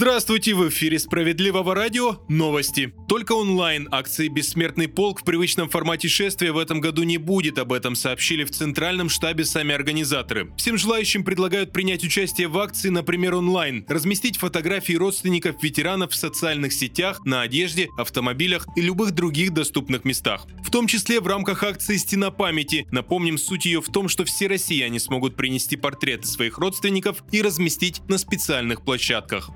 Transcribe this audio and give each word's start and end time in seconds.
Здравствуйте, 0.00 0.54
в 0.54 0.66
эфире 0.70 0.98
Справедливого 0.98 1.74
радио 1.74 2.20
новости. 2.26 2.94
Только 3.06 3.32
онлайн 3.32 3.86
акции 3.92 4.28
«Бессмертный 4.28 4.88
полк» 4.88 5.20
в 5.20 5.24
привычном 5.24 5.68
формате 5.68 6.08
шествия 6.08 6.52
в 6.52 6.56
этом 6.56 6.80
году 6.80 7.02
не 7.02 7.18
будет, 7.18 7.58
об 7.58 7.70
этом 7.70 7.94
сообщили 7.94 8.44
в 8.44 8.50
Центральном 8.50 9.10
штабе 9.10 9.44
сами 9.44 9.74
организаторы. 9.74 10.54
Всем 10.56 10.78
желающим 10.78 11.22
предлагают 11.22 11.74
принять 11.74 12.02
участие 12.02 12.48
в 12.48 12.56
акции, 12.56 12.88
например, 12.88 13.34
онлайн, 13.34 13.84
разместить 13.90 14.38
фотографии 14.38 14.94
родственников 14.94 15.62
ветеранов 15.62 16.12
в 16.12 16.16
социальных 16.16 16.72
сетях, 16.72 17.20
на 17.26 17.42
одежде, 17.42 17.90
автомобилях 17.98 18.68
и 18.76 18.80
любых 18.80 19.10
других 19.10 19.52
доступных 19.52 20.06
местах. 20.06 20.46
В 20.64 20.70
том 20.70 20.86
числе 20.86 21.20
в 21.20 21.26
рамках 21.26 21.62
акции 21.62 21.98
«Стена 21.98 22.30
памяти». 22.30 22.86
Напомним, 22.90 23.36
суть 23.36 23.66
ее 23.66 23.82
в 23.82 23.92
том, 23.92 24.08
что 24.08 24.24
все 24.24 24.46
россияне 24.46 24.98
смогут 24.98 25.36
принести 25.36 25.76
портреты 25.76 26.26
своих 26.26 26.56
родственников 26.56 27.22
и 27.32 27.42
разместить 27.42 28.00
на 28.08 28.16
специальных 28.16 28.82
площадках. 28.82 29.50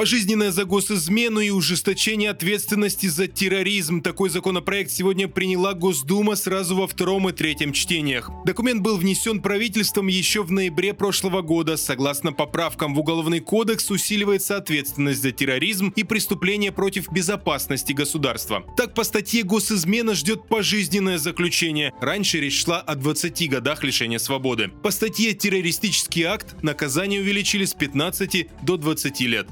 Пожизненное 0.00 0.50
за 0.50 0.64
госизмену 0.64 1.40
и 1.40 1.50
ужесточение 1.50 2.30
ответственности 2.30 3.04
за 3.04 3.26
терроризм. 3.26 4.00
Такой 4.00 4.30
законопроект 4.30 4.90
сегодня 4.90 5.28
приняла 5.28 5.74
Госдума 5.74 6.36
сразу 6.36 6.74
во 6.74 6.86
втором 6.86 7.28
и 7.28 7.32
третьем 7.32 7.74
чтениях. 7.74 8.30
Документ 8.46 8.80
был 8.80 8.96
внесен 8.96 9.42
правительством 9.42 10.06
еще 10.06 10.42
в 10.42 10.50
ноябре 10.50 10.94
прошлого 10.94 11.42
года. 11.42 11.76
Согласно 11.76 12.32
поправкам 12.32 12.94
в 12.94 13.00
Уголовный 13.00 13.40
кодекс 13.40 13.90
усиливается 13.90 14.56
ответственность 14.56 15.20
за 15.20 15.32
терроризм 15.32 15.92
и 15.94 16.02
преступления 16.02 16.72
против 16.72 17.12
безопасности 17.12 17.92
государства. 17.92 18.64
Так, 18.78 18.94
по 18.94 19.04
статье 19.04 19.42
госизмена 19.42 20.14
ждет 20.14 20.48
пожизненное 20.48 21.18
заключение. 21.18 21.92
Раньше 22.00 22.40
речь 22.40 22.62
шла 22.64 22.80
о 22.80 22.94
20 22.94 23.50
годах 23.50 23.84
лишения 23.84 24.18
свободы. 24.18 24.70
По 24.82 24.92
статье 24.92 25.34
террористический 25.34 26.22
акт 26.22 26.56
наказание 26.62 27.20
увеличили 27.20 27.66
с 27.66 27.74
15 27.74 28.46
до 28.62 28.78
20 28.78 29.20
лет. 29.20 29.46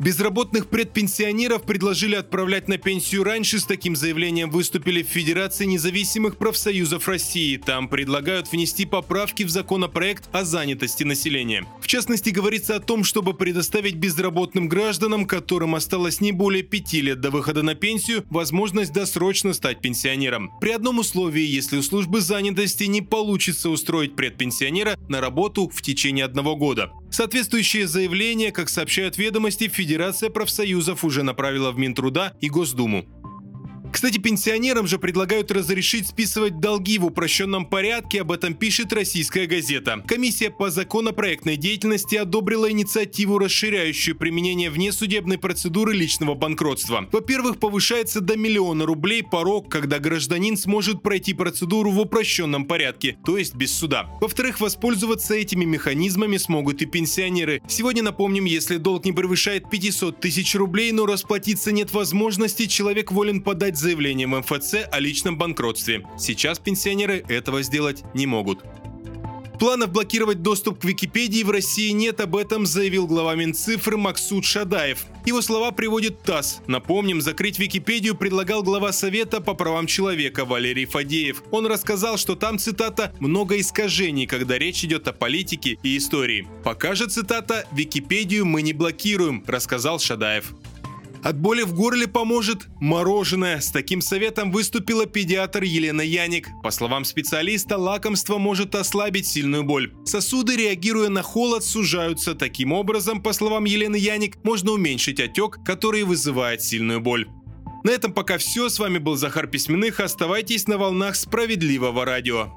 Безработных 0.00 0.68
предпенсионеров 0.68 1.62
предложили 1.62 2.14
отправлять 2.14 2.68
на 2.68 2.78
пенсию 2.78 3.24
раньше. 3.24 3.58
С 3.58 3.64
таким 3.64 3.94
заявлением 3.94 4.50
выступили 4.50 5.02
в 5.02 5.08
Федерации 5.08 5.64
независимых 5.66 6.36
профсоюзов 6.36 7.08
России. 7.08 7.56
Там 7.56 7.88
предлагают 7.88 8.50
внести 8.50 8.86
поправки 8.86 9.44
в 9.44 9.50
законопроект 9.50 10.28
о 10.32 10.44
занятости 10.44 11.04
населения. 11.04 11.64
В 11.80 11.86
частности, 11.86 12.30
говорится 12.30 12.76
о 12.76 12.80
том, 12.80 13.04
чтобы 13.04 13.34
предоставить 13.34 13.94
безработным 13.94 14.68
гражданам, 14.68 15.26
которым 15.26 15.74
осталось 15.74 16.20
не 16.20 16.32
более 16.32 16.62
пяти 16.62 17.00
лет 17.00 17.20
до 17.20 17.30
выхода 17.30 17.62
на 17.62 17.74
пенсию, 17.74 18.24
возможность 18.30 18.92
досрочно 18.92 19.52
стать 19.52 19.80
пенсионером. 19.80 20.50
При 20.60 20.70
одном 20.70 20.98
условии, 20.98 21.44
если 21.44 21.76
у 21.76 21.82
службы 21.82 22.20
занятости 22.20 22.84
не 22.84 23.02
получится 23.02 23.70
устроить 23.70 24.16
предпенсионера 24.16 24.98
на 25.08 25.20
работу 25.20 25.68
в 25.68 25.82
течение 25.82 26.24
одного 26.24 26.56
года. 26.56 26.90
Соответствующее 27.14 27.86
заявление, 27.86 28.50
как 28.50 28.68
сообщают 28.68 29.18
ведомости, 29.18 29.68
Федерация 29.68 30.30
профсоюзов 30.30 31.04
уже 31.04 31.22
направила 31.22 31.70
в 31.70 31.78
Минтруда 31.78 32.36
и 32.40 32.48
Госдуму. 32.50 33.06
Кстати, 33.94 34.18
пенсионерам 34.18 34.88
же 34.88 34.98
предлагают 34.98 35.52
разрешить 35.52 36.08
списывать 36.08 36.58
долги 36.58 36.98
в 36.98 37.06
упрощенном 37.06 37.64
порядке, 37.64 38.22
об 38.22 38.32
этом 38.32 38.54
пишет 38.54 38.92
российская 38.92 39.46
газета. 39.46 40.02
Комиссия 40.08 40.50
по 40.50 40.68
законопроектной 40.68 41.56
деятельности 41.56 42.16
одобрила 42.16 42.68
инициативу, 42.68 43.38
расширяющую 43.38 44.16
применение 44.16 44.68
внесудебной 44.68 45.38
процедуры 45.38 45.94
личного 45.94 46.34
банкротства. 46.34 47.08
Во-первых, 47.12 47.60
повышается 47.60 48.20
до 48.20 48.36
миллиона 48.36 48.84
рублей 48.84 49.22
порог, 49.22 49.70
когда 49.70 50.00
гражданин 50.00 50.56
сможет 50.56 51.00
пройти 51.00 51.32
процедуру 51.32 51.92
в 51.92 52.00
упрощенном 52.00 52.64
порядке, 52.66 53.16
то 53.24 53.38
есть 53.38 53.54
без 53.54 53.72
суда. 53.72 54.10
Во-вторых, 54.20 54.58
воспользоваться 54.58 55.34
этими 55.34 55.64
механизмами 55.64 56.36
смогут 56.38 56.82
и 56.82 56.86
пенсионеры. 56.86 57.62
Сегодня, 57.68 58.02
напомним, 58.02 58.46
если 58.46 58.78
долг 58.78 59.04
не 59.04 59.12
превышает 59.12 59.70
500 59.70 60.18
тысяч 60.18 60.56
рублей, 60.56 60.90
но 60.90 61.06
расплатиться 61.06 61.70
нет 61.70 61.92
возможности, 61.92 62.66
человек 62.66 63.12
волен 63.12 63.40
подать 63.40 63.83
заявлением 63.84 64.30
МФЦ 64.38 64.88
о 64.90 64.98
личном 64.98 65.36
банкротстве. 65.36 66.06
Сейчас 66.18 66.58
пенсионеры 66.58 67.22
этого 67.28 67.62
сделать 67.62 68.02
не 68.14 68.26
могут. 68.26 68.64
Планов 69.58 69.92
блокировать 69.92 70.42
доступ 70.42 70.80
к 70.80 70.84
Википедии 70.84 71.42
в 71.42 71.50
России 71.50 71.90
нет, 71.90 72.20
об 72.20 72.34
этом 72.34 72.66
заявил 72.66 73.06
глава 73.06 73.34
Минцифры 73.34 73.96
Максут 73.96 74.44
Шадаев. 74.44 75.04
Его 75.26 75.42
слова 75.42 75.70
приводит 75.70 76.22
ТАСС. 76.22 76.60
Напомним, 76.66 77.20
закрыть 77.20 77.58
Википедию 77.58 78.16
предлагал 78.16 78.62
глава 78.62 78.92
Совета 78.92 79.40
по 79.40 79.54
правам 79.54 79.86
человека 79.86 80.44
Валерий 80.44 80.86
Фадеев. 80.86 81.42
Он 81.50 81.66
рассказал, 81.66 82.16
что 82.18 82.34
там, 82.34 82.58
цитата, 82.58 83.14
«много 83.20 83.60
искажений, 83.60 84.26
когда 84.26 84.58
речь 84.58 84.82
идет 84.82 85.06
о 85.08 85.12
политике 85.12 85.78
и 85.82 85.96
истории». 85.98 86.48
Пока 86.64 86.94
же, 86.94 87.06
цитата, 87.06 87.66
«Википедию 87.70 88.46
мы 88.46 88.62
не 88.62 88.72
блокируем», 88.72 89.44
рассказал 89.46 90.00
Шадаев. 90.00 90.52
От 91.24 91.38
боли 91.38 91.62
в 91.62 91.72
горле 91.72 92.06
поможет 92.06 92.66
мороженое. 92.80 93.58
С 93.58 93.70
таким 93.70 94.02
советом 94.02 94.52
выступила 94.52 95.06
педиатр 95.06 95.62
Елена 95.62 96.02
Яник. 96.02 96.50
По 96.62 96.70
словам 96.70 97.06
специалиста, 97.06 97.78
лакомство 97.78 98.36
может 98.36 98.74
ослабить 98.74 99.26
сильную 99.26 99.64
боль. 99.64 99.94
Сосуды, 100.04 100.54
реагируя 100.54 101.08
на 101.08 101.22
холод, 101.22 101.64
сужаются. 101.64 102.34
Таким 102.34 102.72
образом, 102.72 103.22
по 103.22 103.32
словам 103.32 103.64
Елены 103.64 103.96
Яник, 103.96 104.36
можно 104.44 104.72
уменьшить 104.72 105.18
отек, 105.18 105.60
который 105.64 106.02
вызывает 106.02 106.60
сильную 106.60 107.00
боль. 107.00 107.26
На 107.84 107.90
этом 107.90 108.12
пока 108.12 108.36
все. 108.36 108.68
С 108.68 108.78
вами 108.78 108.98
был 108.98 109.16
Захар 109.16 109.46
Письменных. 109.46 110.00
Оставайтесь 110.00 110.68
на 110.68 110.76
волнах 110.76 111.16
справедливого 111.16 112.04
радио. 112.04 112.52